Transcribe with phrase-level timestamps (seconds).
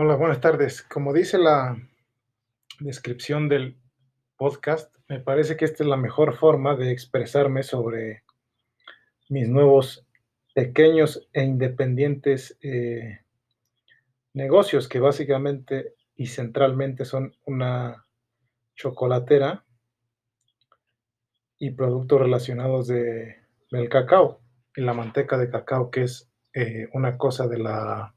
[0.00, 0.82] Hola, buenas tardes.
[0.82, 1.76] Como dice la
[2.78, 3.76] descripción del
[4.36, 8.22] podcast, me parece que esta es la mejor forma de expresarme sobre
[9.28, 10.06] mis nuevos
[10.54, 13.22] pequeños e independientes eh,
[14.34, 18.06] negocios que básicamente y centralmente son una
[18.76, 19.64] chocolatera
[21.58, 23.38] y productos relacionados de,
[23.72, 24.40] del cacao
[24.76, 28.14] y la manteca de cacao, que es eh, una cosa de la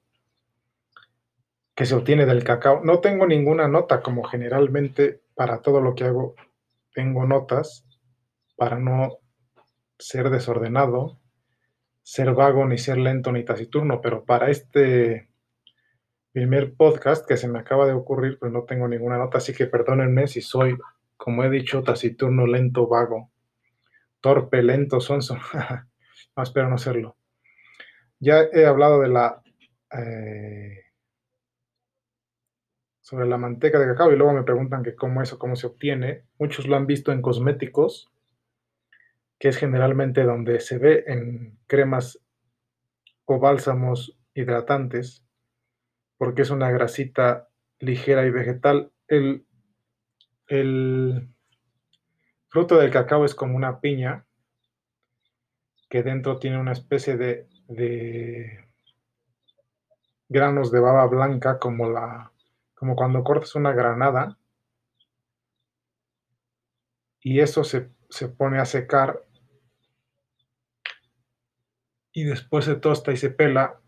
[1.81, 2.81] que se obtiene del cacao.
[2.83, 6.35] No tengo ninguna nota, como generalmente para todo lo que hago
[6.93, 7.87] tengo notas
[8.55, 9.17] para no
[9.97, 11.19] ser desordenado,
[12.03, 15.31] ser vago, ni ser lento, ni taciturno, pero para este
[16.31, 19.65] primer podcast que se me acaba de ocurrir, pues no tengo ninguna nota, así que
[19.65, 20.77] perdónenme si soy,
[21.17, 23.31] como he dicho, taciturno, lento, vago,
[24.19, 25.35] torpe, lento, sonso.
[26.37, 27.17] no, espero no serlo.
[28.19, 29.41] Ya he hablado de la...
[29.97, 30.80] Eh,
[33.11, 36.23] sobre la manteca de cacao y luego me preguntan que cómo eso, cómo se obtiene.
[36.39, 38.09] Muchos lo han visto en cosméticos,
[39.37, 42.21] que es generalmente donde se ve en cremas
[43.25, 45.25] o bálsamos hidratantes,
[46.17, 48.93] porque es una grasita ligera y vegetal.
[49.09, 49.45] El,
[50.47, 51.35] el
[52.47, 54.25] fruto del cacao es como una piña
[55.89, 58.69] que dentro tiene una especie de, de
[60.29, 62.31] granos de baba blanca como la
[62.81, 64.39] como cuando cortas una granada
[67.19, 67.91] y eso se,
[68.35, 69.23] pone a secar
[72.11, 73.79] y después se tosta y se pela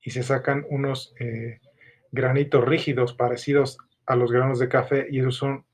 [0.00, 1.60] y se sacan unos eh,
[2.12, 5.66] granitos rígidos parecidos a los granos de café y esos son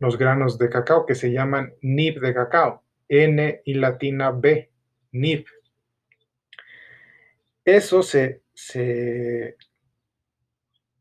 [0.00, 4.72] los granos de cacao que se llaman nib de cacao, N y latina B,
[5.12, 5.46] nib.
[7.64, 9.56] Eso se, se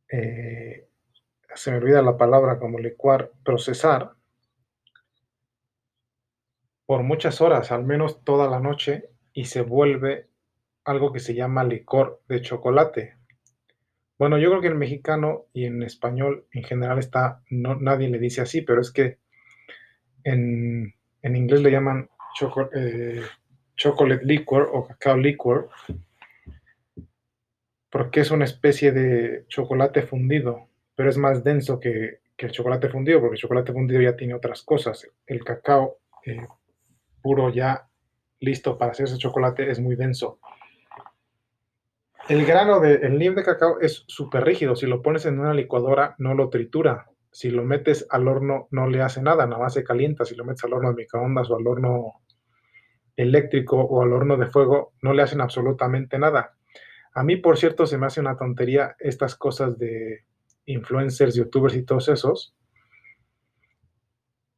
[0.10, 0.88] eh,
[1.56, 4.12] se me olvida la palabra como licuar, procesar,
[6.86, 10.28] por muchas horas, al menos toda la noche, y se vuelve
[10.86, 13.16] algo que se llama licor de chocolate.
[14.18, 18.20] Bueno, yo creo que en mexicano y en español en general está, no, nadie le
[18.20, 19.20] dice así, pero es que
[20.24, 22.10] en, inglés le llaman
[22.76, 23.22] eh,
[23.76, 25.70] chocolate liquor o cacao liquor,
[27.90, 33.20] porque es una especie de chocolate fundido, pero es más denso que, el chocolate fundido,
[33.20, 35.06] porque el chocolate fundido ya tiene otras cosas.
[35.28, 36.48] El cacao eh,
[37.22, 37.90] puro ya
[38.40, 40.40] listo para hacer ese chocolate es muy denso.
[42.30, 44.78] El grano del de, de cacao es súper rígido.
[44.78, 47.10] Si lo pones en una licuadora, no lo tritura.
[47.32, 50.24] Si lo metes al horno, no le hace nada, nada más se calienta.
[50.24, 52.22] Si lo metes al horno de microondas o al horno
[53.18, 56.56] eléctrico o al horno de fuego, no le hacen absolutamente nada.
[57.14, 60.26] A mí, por cierto, se me hace una tontería estas cosas de
[60.66, 62.56] influencers, youtubers y todos esos,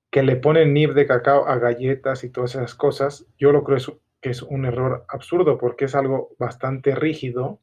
[0.09, 3.25] que le ponen nib de cacao a galletas y todas esas cosas.
[3.37, 3.77] Yo lo creo
[4.19, 7.59] que es un error absurdo porque es algo bastante rígido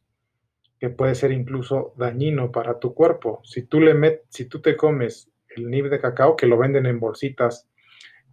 [0.80, 3.40] que puede ser incluso dañino para tu cuerpo.
[3.44, 6.86] Si tú, le met, si tú te comes el nib de cacao, que lo venden
[6.86, 7.68] en bolsitas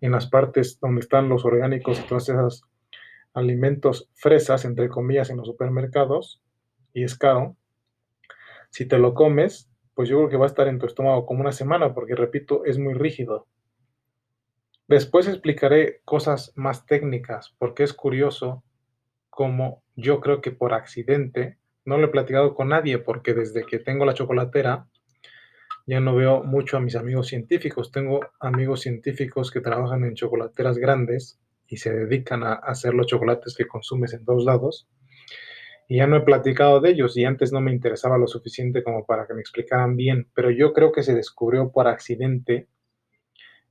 [0.02, 2.64] en las partes donde están los orgánicos y todos esos
[3.34, 6.42] alimentos fresas, entre comillas, en los supermercados,
[6.96, 7.58] y es caro,
[8.72, 11.42] si te lo comes, pues yo creo que va a estar en tu estómago como
[11.42, 13.48] una semana, porque repito, es muy rígido.
[14.88, 18.64] Después explicaré cosas más técnicas, porque es curioso
[19.30, 23.78] como yo creo que por accidente, no lo he platicado con nadie, porque desde que
[23.78, 24.88] tengo la chocolatera,
[25.86, 27.92] ya no veo mucho a mis amigos científicos.
[27.92, 33.54] Tengo amigos científicos que trabajan en chocolateras grandes y se dedican a hacer los chocolates
[33.54, 34.88] que consumes en dos lados
[35.88, 39.06] y ya no he platicado de ellos y antes no me interesaba lo suficiente como
[39.06, 42.68] para que me explicaran bien, pero yo creo que se descubrió por accidente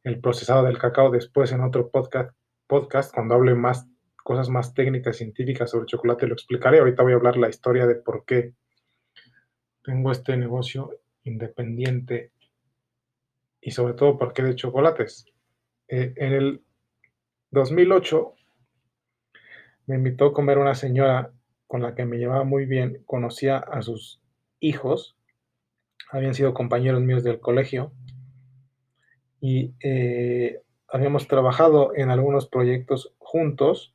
[0.05, 2.37] el procesado del cacao después en otro podcast,
[2.67, 3.89] podcast cuando hable más
[4.23, 6.79] cosas más técnicas, científicas sobre chocolate, lo explicaré.
[6.79, 8.55] Ahorita voy a hablar la historia de por qué
[9.83, 10.91] tengo este negocio
[11.25, 12.33] independiente
[13.61, 15.27] y sobre todo por qué de chocolates.
[15.89, 16.63] Eh, en el
[17.51, 18.35] 2008
[19.87, 21.31] me invitó a comer una señora
[21.67, 24.21] con la que me llevaba muy bien, conocía a sus
[24.61, 25.17] hijos,
[26.11, 27.93] habían sido compañeros míos del colegio
[29.41, 33.95] y eh, habíamos trabajado en algunos proyectos juntos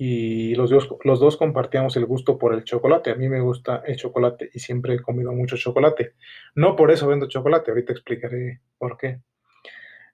[0.00, 3.10] y los dos, los dos compartíamos el gusto por el chocolate.
[3.10, 6.14] A mí me gusta el chocolate y siempre he comido mucho chocolate.
[6.54, 9.20] No por eso vendo chocolate, ahorita explicaré por qué.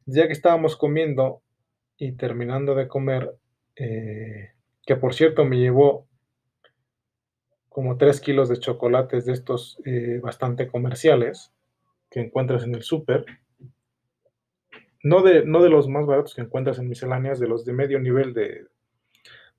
[0.07, 1.43] Ya que estábamos comiendo
[1.99, 3.37] y terminando de comer,
[3.77, 4.54] eh,
[4.87, 6.07] que por cierto me llevó
[7.69, 11.53] como 3 kilos de chocolates de estos eh, bastante comerciales
[12.11, 13.27] que encuentras en el súper.
[15.03, 17.99] No de, no de los más baratos que encuentras en misceláneas, de los de medio
[17.99, 18.69] nivel de,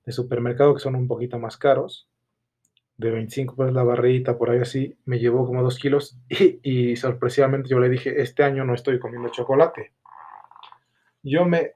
[0.06, 2.08] de supermercado que son un poquito más caros.
[2.96, 7.68] De 25 pesos la barrita, por ahí así, me llevó como 2 kilos y, sorpresivamente
[7.68, 9.92] yo le dije, este año no estoy comiendo chocolate.
[11.22, 11.72] Yo me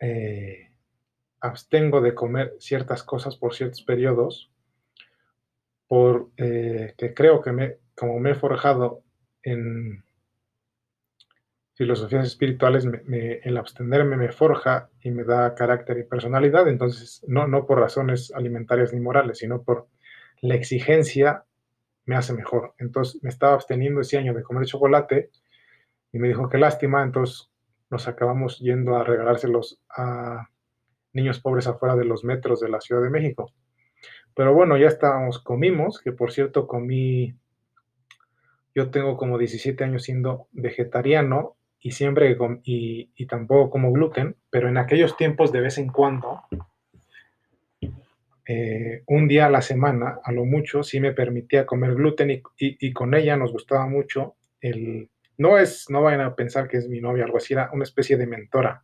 [0.00, 0.67] eh,
[1.40, 4.50] abstengo de comer ciertas cosas por ciertos periodos,
[5.86, 9.02] por eh, que creo que me, como me he forjado
[9.42, 10.04] en
[11.74, 17.66] filosofías espirituales, el abstenerme me forja y me da carácter y personalidad, entonces no, no
[17.66, 19.86] por razones alimentarias ni morales, sino por
[20.40, 21.44] la exigencia
[22.04, 22.74] me hace mejor.
[22.78, 25.30] Entonces me estaba absteniendo ese año de comer chocolate
[26.10, 27.48] y me dijo que lástima, entonces
[27.90, 30.48] nos acabamos yendo a regalárselos a
[31.12, 33.52] niños pobres afuera de los metros de la Ciudad de México.
[34.34, 37.34] Pero bueno, ya estábamos, comimos, que por cierto comí,
[38.74, 44.68] yo tengo como 17 años siendo vegetariano y siempre, y, y tampoco como gluten, pero
[44.68, 46.42] en aquellos tiempos de vez en cuando,
[48.50, 52.42] eh, un día a la semana, a lo mucho, sí me permitía comer gluten y,
[52.58, 55.10] y, con ella nos gustaba mucho el...
[55.36, 58.16] No es, no vayan a pensar que es mi novia, algo así, era una especie
[58.16, 58.82] de mentora,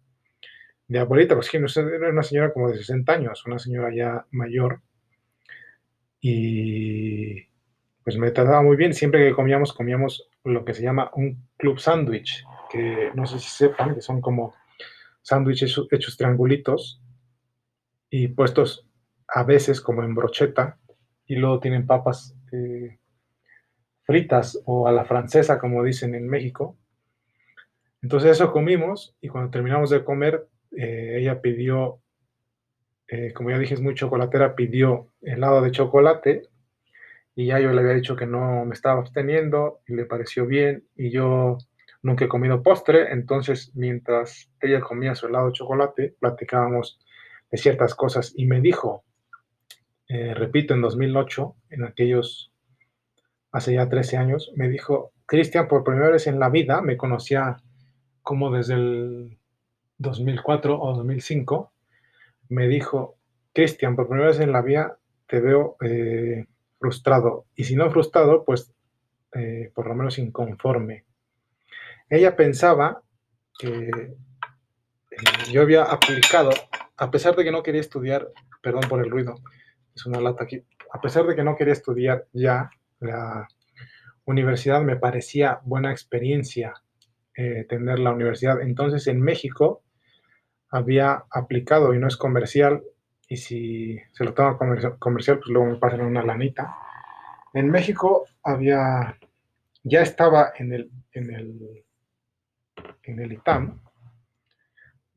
[0.94, 4.80] de abuelita, pues que era una señora como de 60 años, una señora ya mayor,
[6.20, 7.48] y
[8.04, 11.80] pues me trataba muy bien, siempre que comíamos, comíamos lo que se llama un club
[11.80, 14.54] sándwich, que no sé si sepan, que son como
[15.22, 17.02] sándwiches hechos triangulitos
[18.08, 18.86] y puestos
[19.26, 20.78] a veces como en brocheta
[21.26, 23.00] y luego tienen papas eh,
[24.04, 26.78] fritas o a la francesa, como dicen en México.
[28.00, 32.00] Entonces eso comimos y cuando terminamos de comer, eh, ella pidió,
[33.08, 36.42] eh, como ya dije, es muy chocolatera, pidió helado de chocolate
[37.34, 40.84] y ya yo le había dicho que no me estaba absteniendo y le pareció bien
[40.96, 41.58] y yo
[42.02, 47.00] nunca he comido postre, entonces mientras ella comía su helado de chocolate, platicábamos
[47.50, 49.04] de ciertas cosas y me dijo,
[50.08, 52.52] eh, repito, en 2008, en aquellos,
[53.52, 57.56] hace ya 13 años, me dijo, Cristian, por primera vez en la vida, me conocía
[58.22, 59.38] como desde el
[60.04, 61.72] 2004 o 2005,
[62.50, 63.16] me dijo,
[63.52, 66.46] Cristian, por primera vez en la vida te veo eh,
[66.78, 68.72] frustrado, y si no frustrado, pues
[69.34, 71.04] eh, por lo menos inconforme.
[72.08, 73.02] Ella pensaba
[73.58, 74.14] que
[75.50, 76.50] yo había aplicado,
[76.96, 78.28] a pesar de que no quería estudiar,
[78.62, 79.34] perdón por el ruido,
[79.94, 80.62] es una lata aquí.
[80.92, 83.48] A pesar de que no quería estudiar ya, la
[84.24, 86.74] universidad me parecía buena experiencia
[87.36, 88.60] eh, tener la universidad.
[88.60, 89.82] Entonces en México
[90.76, 92.82] había aplicado y no es comercial,
[93.28, 94.58] y si se lo toma
[94.98, 96.76] comercial, pues luego me pasan una lanita.
[97.52, 99.18] En México había,
[99.82, 101.84] ya estaba en el, en el,
[103.04, 103.80] en el ITAM,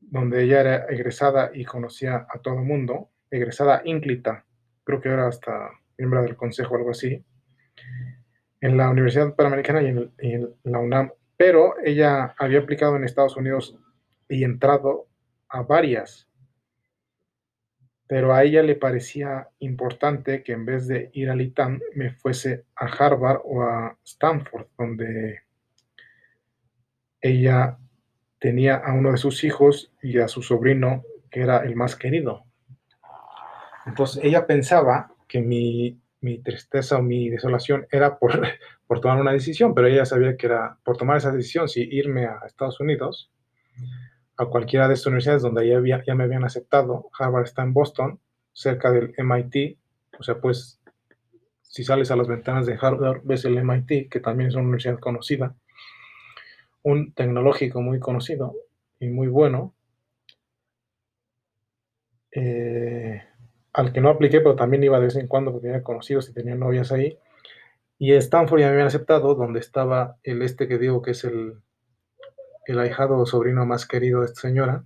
[0.00, 4.46] donde ella era egresada y conocía a todo el mundo, egresada ínclita
[4.88, 7.22] creo que era hasta miembro del consejo o algo así,
[8.62, 13.76] en la Universidad Panamericana y en, la UNAM, pero ella había aplicado en Estados Unidos
[14.30, 15.07] y entrado
[15.48, 16.28] a varias,
[18.08, 22.64] pero a ella le parecía importante que en vez de ir al ITAM me fuese
[22.74, 25.42] a Harvard o a Stanford, donde
[27.20, 27.78] ella
[28.38, 32.44] tenía a uno de sus hijos y a su sobrino, que era el más querido.
[33.84, 36.00] Entonces ella pensaba que mi,
[36.42, 38.32] tristeza o mi desolación era por,
[38.86, 42.24] por tomar una decisión, pero ella sabía que era por tomar esa decisión, si irme
[42.24, 43.30] a Estados Unidos,
[44.38, 47.72] a cualquiera de estas universidades donde ya, había, ya me habían aceptado, Harvard está en
[47.74, 48.20] Boston,
[48.52, 49.76] cerca del MIT,
[50.18, 50.80] o sea, pues
[51.62, 55.00] si sales a las ventanas de Harvard ves el MIT, que también es una universidad
[55.00, 55.54] conocida,
[56.82, 58.54] un tecnológico muy conocido
[59.00, 59.74] y muy bueno.
[62.30, 63.22] Eh,
[63.72, 66.32] al que no apliqué, pero también iba de vez en cuando porque tenía conocidos y
[66.32, 67.18] tenía novias ahí.
[67.98, 71.60] Y Stanford ya me habían aceptado, donde estaba el este que digo que es el,
[72.68, 74.84] el ahijado o sobrino más querido de esta señora,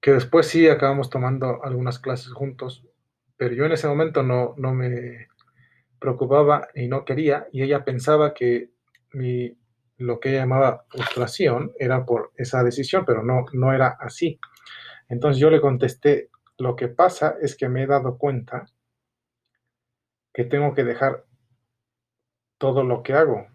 [0.00, 2.86] que después sí acabamos tomando algunas clases juntos,
[3.36, 5.26] pero yo en ese momento no, no me
[5.98, 8.70] preocupaba y no quería, y ella pensaba que
[9.12, 9.58] mi,
[9.98, 14.38] lo que ella llamaba frustración era por esa decisión, pero no, no era así.
[15.08, 18.66] Entonces yo le contesté, lo que pasa es que me he dado cuenta
[20.32, 21.24] que tengo que dejar
[22.58, 23.51] todo lo que hago.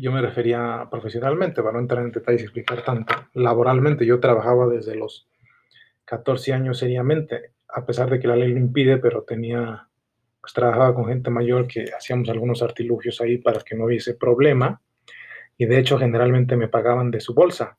[0.00, 3.14] Yo me refería profesionalmente, para no entrar en detalles y explicar tanto.
[3.34, 5.28] Laboralmente, yo trabajaba desde los
[6.06, 9.86] 14 años seriamente, a pesar de que la ley lo impide, pero tenía
[10.40, 14.80] pues trabajaba con gente mayor que hacíamos algunos artilugios ahí para que no hubiese problema.
[15.58, 17.76] Y de hecho, generalmente me pagaban de su bolsa.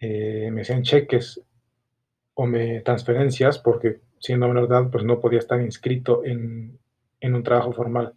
[0.00, 1.40] Eh, me hacían cheques
[2.34, 6.76] o me transferencias porque siendo menor de edad, pues no podía estar inscrito en,
[7.20, 8.14] en un trabajo formal.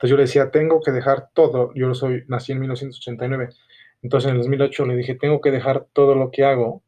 [0.00, 1.74] Entonces yo le decía, tengo que dejar todo.
[1.74, 3.50] Yo soy, nací en 1989.
[4.00, 6.82] Entonces en el 2008 le dije, tengo que dejar todo lo que hago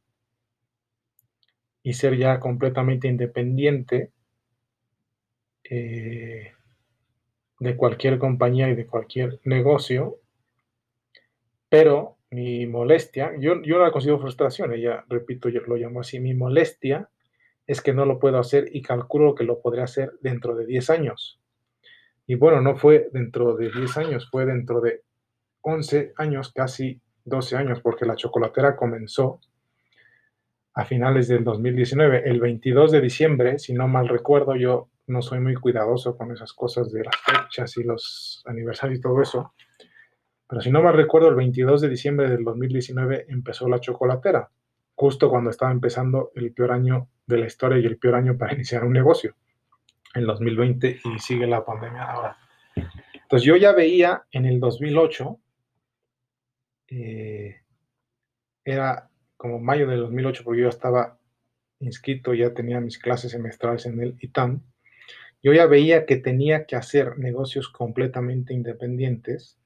[1.83, 4.12] y ser ya completamente independiente
[5.64, 6.52] eh,
[7.61, 10.16] de cualquier compañía y de cualquier negocio.
[11.69, 16.33] Pero mi molestia, yo, yo la considero frustración, ella, repito, yo lo llamo así, mi
[16.33, 17.11] molestia
[17.66, 20.88] es que no lo puedo hacer y calculo que lo podré hacer dentro de 10
[20.88, 21.41] años.
[22.26, 25.02] Y bueno, no fue dentro de 10 años, fue dentro de
[25.62, 29.40] 11 años, casi 12 años, porque la chocolatera comenzó
[30.74, 32.28] a finales del 2019.
[32.28, 36.52] El 22 de diciembre, si no mal recuerdo, yo no soy muy cuidadoso con esas
[36.52, 39.52] cosas de las fechas y los aniversarios y todo eso.
[40.48, 44.50] Pero si no mal recuerdo, el 22 de diciembre del 2019 empezó la chocolatera,
[44.94, 48.54] justo cuando estaba empezando el peor año de la historia y el peor año para
[48.54, 49.34] iniciar un negocio
[50.14, 52.37] en 2020 y sigue la pandemia ahora.
[53.14, 55.38] Entonces yo ya veía en el 2008,
[56.88, 57.62] eh,
[58.64, 61.19] era como mayo del 2008, porque yo estaba
[61.81, 64.62] inscrito, ya tenía mis clases semestrales en el ITAM,
[65.42, 69.59] yo ya veía que tenía que hacer negocios completamente independientes,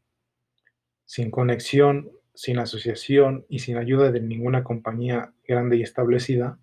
[1.04, 6.58] sin conexión, sin asociación y sin ayuda de ninguna compañía grande y establecida.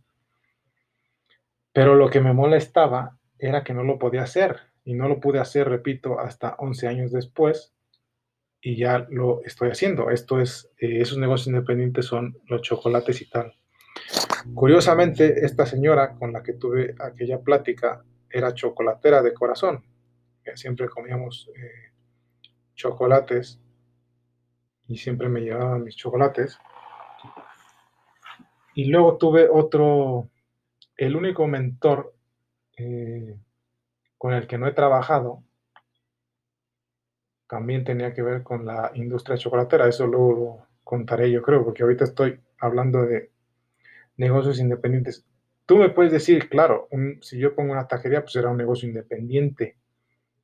[1.73, 5.39] Pero lo que me molestaba era que no lo podía hacer y no lo pude
[5.39, 7.73] hacer, repito, hasta 11 años después
[8.61, 10.09] y ya lo estoy haciendo.
[10.09, 13.53] Esto es, eh, esos negocios independientes son los chocolates y tal.
[14.53, 19.83] Curiosamente, esta señora con la que tuve aquella plática era chocolatera de corazón.
[20.55, 21.91] Siempre comíamos eh,
[22.75, 23.59] chocolates
[24.87, 26.57] y siempre me llevaban mis chocolates.
[28.75, 30.29] Y luego tuve otro,
[30.97, 32.13] el único mentor
[32.77, 33.37] eh,
[34.17, 35.43] con el que no he trabajado
[37.47, 39.87] también tenía que ver con la industria chocolatera.
[39.87, 43.29] Eso luego lo contaré yo creo, porque ahorita estoy hablando de
[44.17, 45.25] negocios independientes.
[45.65, 46.89] Tú me puedes decir, claro,
[47.21, 49.77] si yo pongo una taquería, pues será un negocio independiente.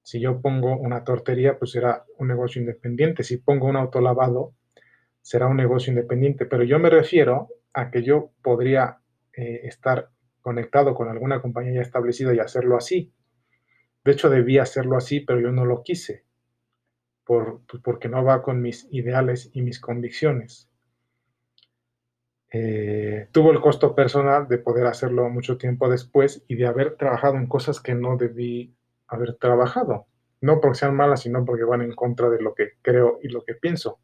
[0.03, 3.24] Si yo pongo una tortería, pues será un negocio independiente.
[3.24, 4.53] Si pongo un autolavado,
[5.21, 6.45] será un negocio independiente.
[6.45, 9.00] Pero yo me refiero a que yo podría
[9.33, 10.09] eh, estar
[10.41, 13.13] conectado con alguna compañía ya establecida y hacerlo así.
[14.03, 16.24] De hecho, debía hacerlo así, pero yo no lo quise,
[17.25, 20.69] por, pues, porque no va con mis ideales y mis convicciones.
[22.51, 27.36] Eh, tuvo el costo personal de poder hacerlo mucho tiempo después y de haber trabajado
[27.36, 28.75] en cosas que no debí
[29.08, 30.08] haber trabajado.
[30.41, 33.43] No porque sean malas, sino porque van en contra de lo que creo y lo
[33.43, 34.00] que pienso.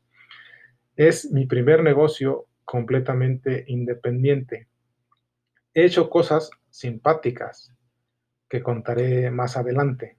[0.96, 4.68] Es mi primer negocio completamente independiente
[5.76, 7.74] he hecho cosas simpáticas
[8.50, 10.18] que contaré más adelante,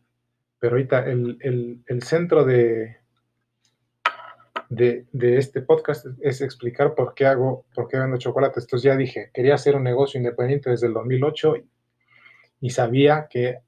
[0.58, 2.98] pero ahorita el, centro de,
[4.68, 5.06] de,
[5.38, 8.60] este podcast es explicar por qué hago, por qué vendo chocolate.
[8.60, 11.54] Entonces ya dije, quería hacer un negocio independiente desde el 2008
[12.60, 13.60] y sabía que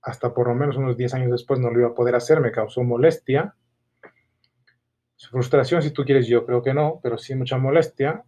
[0.00, 2.52] hasta por lo menos unos 10 años después no lo iba a poder hacer, me
[2.52, 3.54] causó molestia.
[5.30, 8.24] Frustración, si tú quieres, yo creo que no, pero sí mucha molestia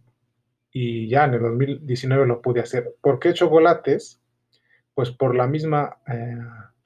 [0.71, 2.93] y ya en el 2019 lo pude hacer.
[3.01, 4.21] ¿Por qué chocolates?
[4.93, 6.37] Pues por la misma eh,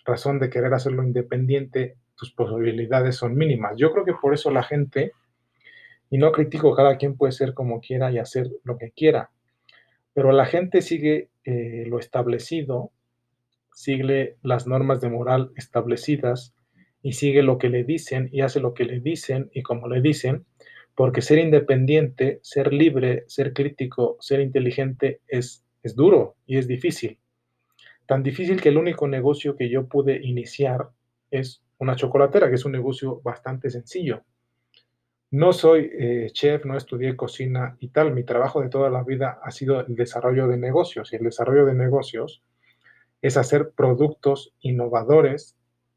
[0.06, 3.74] razón de querer hacerlo independiente, tus posibilidades son mínimas.
[3.78, 5.14] Yo creo que por eso la gente,
[6.10, 9.32] y no critico, cada quien puede ser como quiera y hacer lo que quiera,
[10.14, 12.92] pero la gente sigue eh, lo establecido,
[13.74, 16.54] sigue las normas de moral establecidas
[17.02, 20.02] y sigue lo que le dicen y hace lo que le dicen y como le
[20.02, 20.46] dicen,
[20.96, 27.18] porque ser independiente, ser libre, ser crítico, ser inteligente es, es duro y es difícil.
[28.06, 30.90] Tan difícil que el único negocio que yo pude iniciar
[31.30, 34.24] es una chocolatera, que es un negocio bastante sencillo.
[35.32, 38.14] No soy eh, chef, no estudié cocina y tal.
[38.14, 41.14] Mi trabajo de toda la vida ha sido el desarrollo de negocios.
[41.14, 42.44] Y el desarrollo de negocios
[43.22, 45.56] es hacer productos innovadores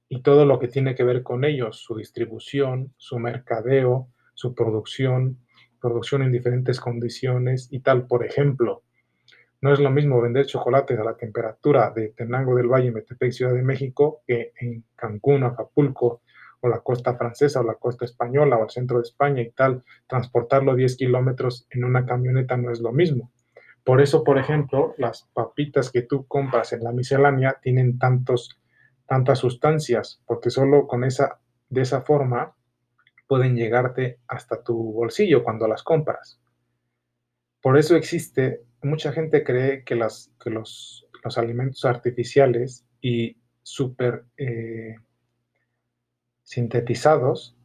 [0.09, 5.39] y todo lo que tiene que ver con ellos, su distribución, su mercadeo, su producción,
[5.81, 8.07] producción en diferentes condiciones y tal.
[8.07, 8.83] Por ejemplo,
[9.61, 13.55] no es lo mismo vender chocolates a la temperatura de Tenango del Valle, Metepec, Ciudad
[13.55, 16.23] de México, que en Cancún, Acapulco,
[16.61, 19.83] o la costa francesa, o la costa española, o el centro de España y tal.
[20.07, 23.33] Transportarlo 10 kilómetros en una camioneta no es lo mismo.
[23.85, 28.59] Por eso, por ejemplo, las papitas que tú compras en la miscelánea tienen tantos
[29.07, 31.39] tantas sustancias, porque solo con esa,
[31.69, 32.55] de esa forma
[33.27, 36.41] pueden llegarte hasta tu bolsillo cuando las compras.
[37.61, 40.29] Por eso existe, mucha gente cree que, los
[41.37, 44.97] alimentos artificiales y súper eh,
[46.43, 47.57] sintetizados,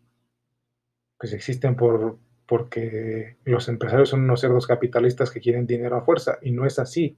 [1.18, 6.40] pues existen por, porque los empresarios son unos cerdos capitalistas que quieren dinero a fuerza,
[6.42, 7.18] y no es así.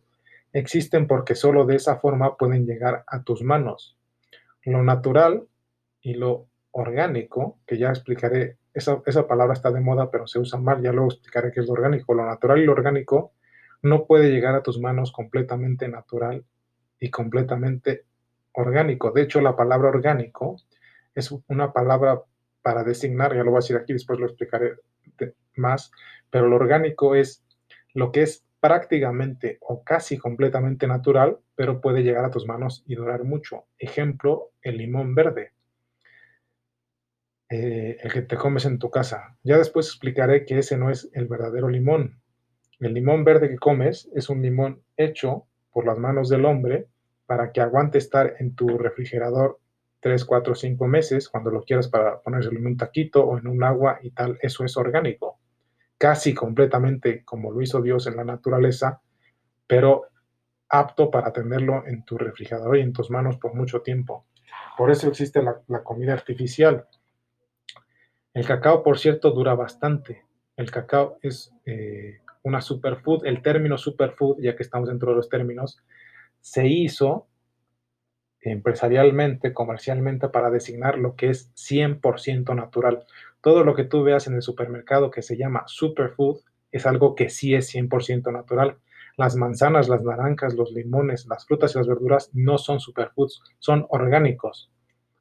[0.52, 3.98] Existen porque solo de esa forma pueden llegar a tus manos.
[4.64, 5.48] Lo natural
[6.02, 10.60] y lo orgánico, que ya explicaré, esa, esa palabra está de moda, pero se usa
[10.60, 12.14] mal, ya luego explicaré qué es lo orgánico.
[12.14, 13.34] Lo natural y lo orgánico
[13.82, 16.46] no puede llegar a tus manos completamente natural
[17.00, 18.06] y completamente
[18.54, 19.12] orgánico.
[19.12, 20.58] De hecho, la palabra orgánico
[21.16, 22.22] es una palabra
[22.62, 24.76] para designar, ya lo voy a decir aquí, después lo explicaré
[25.56, 25.92] más,
[26.30, 27.44] pero lo orgánico es
[27.94, 32.96] lo que es prácticamente o casi completamente natural, pero puede llegar a tus manos y
[32.96, 33.66] durar mucho.
[33.80, 35.54] Ejemplo, el limón verde,
[37.52, 39.36] eh, el que te comes en tu casa.
[39.44, 42.22] Ya después explicaré que ese no es el verdadero limón.
[42.80, 46.88] El limón verde que comes es un limón hecho por las manos del hombre
[47.26, 49.60] para que aguante estar en tu refrigerador
[50.00, 53.64] 3, 4, 5 meses cuando lo quieras para ponérselo en un taquito o en un
[53.64, 54.40] agua y tal.
[54.42, 55.40] Eso es orgánico.
[55.98, 59.02] Casi completamente como lo hizo Dios en la naturaleza,
[59.68, 60.08] pero
[60.70, 64.26] apto para tenerlo en tu refrigerador y en tus manos por mucho tiempo.
[64.78, 66.88] Por eso existe la, comida artificial.
[68.34, 70.24] El cacao, por cierto, dura bastante.
[70.56, 73.26] El cacao es eh, una superfood.
[73.26, 75.84] El término superfood, ya que estamos dentro de los términos,
[76.40, 77.28] se hizo
[78.40, 83.06] empresarialmente, comercialmente, para designar lo que es 100% natural.
[83.42, 86.40] Todo lo que tú veas en el supermercado que se llama superfood
[86.72, 88.78] es algo que sí es 100% natural.
[89.18, 93.86] Las manzanas, las naranjas, los limones, las frutas y las verduras no son superfoods, son
[93.90, 94.72] orgánicos.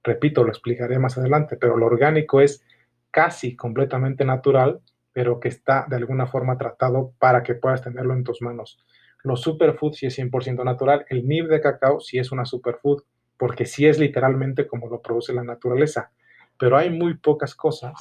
[0.02, 2.64] Repito, lo explicaré más adelante, pero lo orgánico es
[3.10, 4.80] casi completamente natural,
[5.12, 8.78] pero que está de alguna forma tratado para que puedas tenerlo en tus manos.
[9.22, 11.04] Los superfoods sí es 100% natural.
[11.08, 13.02] El nib de cacao sí es una superfood,
[13.36, 16.12] porque sí es literalmente como lo produce la naturaleza.
[16.58, 17.92] Pero hay muy pocas cosas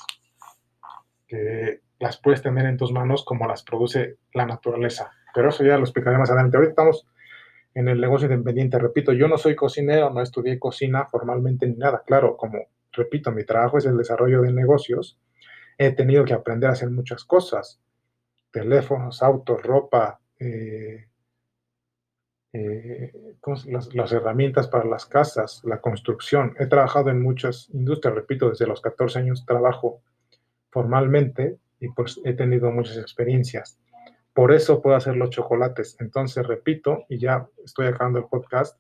[1.27, 5.11] que las puedes tener en tus manos como las produce la naturaleza.
[5.33, 6.57] Pero eso ya lo explicaré más adelante.
[6.57, 7.07] Ahorita estamos
[7.73, 8.79] en el negocio independiente.
[8.79, 12.03] Repito, yo no soy cocinero, no estudié cocina formalmente ni nada.
[12.05, 12.59] Claro, como
[12.99, 15.19] repito, mi trabajo es el desarrollo de negocios.
[15.77, 17.79] He tenido que aprender a hacer muchas cosas.
[18.51, 21.07] Teléfonos, autos, ropa, eh,
[22.51, 23.11] eh,
[23.93, 26.55] las, herramientas para las casas, la construcción.
[26.59, 30.01] He trabajado en muchas industrias, repito, desde los 14 años trabajo
[30.71, 33.79] formalmente y pues he tenido muchas experiencias.
[34.33, 35.95] Por eso puedo hacer los chocolates.
[35.99, 38.77] Entonces, repito, y ya estoy acabando el podcast,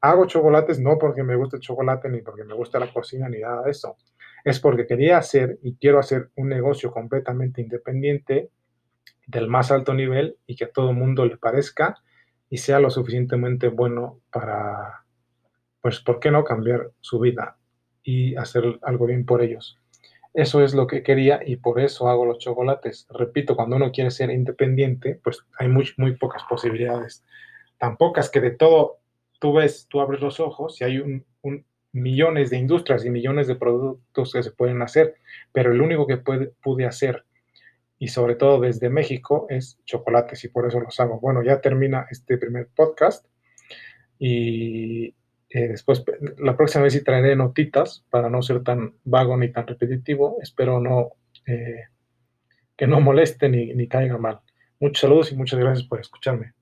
[0.00, 3.40] hago chocolates no porque me guste el chocolate ni porque me gusta la cocina ni
[3.40, 3.96] nada de eso.
[4.44, 8.50] Es porque quería hacer y quiero hacer un negocio completamente independiente
[9.26, 11.96] del más alto nivel y que a todo el mundo le parezca
[12.48, 15.04] y sea lo suficientemente bueno para,
[15.82, 17.58] pues, ¿por qué no cambiar su vida
[18.02, 19.78] y hacer algo bien por ellos?
[20.32, 23.06] Eso es lo que quería y por eso hago los chocolates.
[23.10, 27.24] Repito, cuando uno quiere ser independiente, pues hay muy, muy pocas posibilidades.
[27.76, 28.97] Tan pocas que de todo
[29.38, 31.24] tú ves, tú abres los ojos y hay un,
[31.92, 35.14] millones de industrias y millones de productos que se pueden hacer,
[35.52, 37.24] pero el único que puede, pude hacer
[37.98, 41.18] y sobre todo desde México es chocolates y por eso los hago.
[41.20, 43.26] Bueno, ya termina este primer podcast
[44.18, 45.14] y
[45.50, 46.04] eh, después
[46.38, 50.38] la próxima vez sí traeré notitas para no ser tan vago ni tan repetitivo.
[50.42, 51.12] Espero no
[51.46, 51.84] eh,
[52.76, 54.40] que no moleste ni, ni caiga mal.
[54.78, 56.52] Muchos saludos y muchas gracias por escucharme.